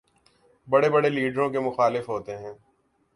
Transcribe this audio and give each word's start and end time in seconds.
بڑے 0.67 0.89
بڑے 0.89 1.09
لیڈروں 1.09 1.49
کے 1.49 1.59
مخالف 1.59 2.09
ہوتے 2.09 2.37
ہیں۔ 2.37 2.53